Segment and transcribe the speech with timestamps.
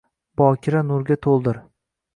[0.41, 1.65] Bokira nurga toʼldir.